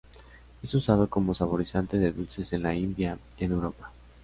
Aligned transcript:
Es 0.63 0.73
usado 0.73 1.07
como 1.07 1.35
saborizante 1.35 1.99
de 1.99 2.11
dulces 2.11 2.53
en 2.53 2.63
la 2.63 2.73
India 2.73 3.19
y 3.37 3.43
en 3.45 3.51
Europa. 3.51 3.91